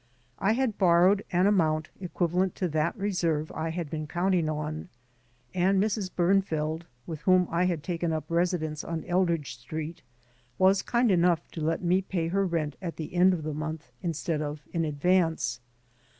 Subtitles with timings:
[0.39, 4.89] I had borrowed an amount equivalent to that reserve I had been counting on,
[5.53, 6.09] and Mrs.
[6.15, 10.01] Bemfeld, with whom I had taken up residence on Eldridge Street,
[10.57, 13.91] was kind enough to let me pay her rent at the end of the month
[14.01, 15.59] instead of in advance.